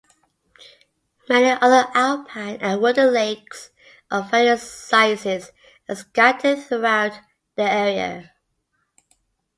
Many 1.29 1.51
other 1.61 1.87
alpine 1.93 2.55
and 2.59 2.81
wooded 2.81 3.13
lakes 3.13 3.69
of 4.09 4.31
various 4.31 4.63
sizes 4.67 5.51
are 5.87 5.93
scattered 5.93 6.63
throughout 6.63 7.19
the 7.55 7.65
area. 7.71 8.33